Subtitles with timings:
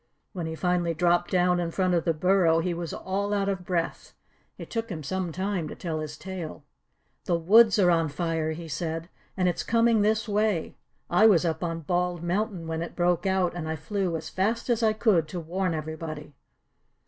[0.33, 3.63] When he finally dropped down in front of the burrow he was all out of
[3.63, 4.15] breath.
[4.57, 6.63] It took him some time to tell his tale.
[7.25, 10.73] "The woods are on fire," he said, "and it's coming this way.
[11.07, 14.71] I was up on Bald Mountain when it broke out, and I flew as fast
[14.71, 16.33] as I could to warn everybody."